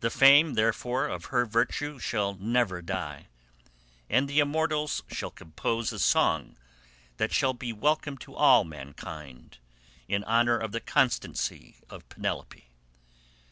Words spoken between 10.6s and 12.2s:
the constancy of